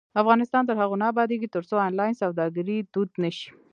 افغانستان 0.21 0.63
تر 0.65 0.75
هغو 0.81 0.95
نه 1.01 1.05
ابادیږي، 1.11 1.47
ترڅو 1.55 1.75
آنلاین 1.87 2.13
سوداګري 2.21 2.77
دود 2.93 3.09
نشي. 3.23 3.49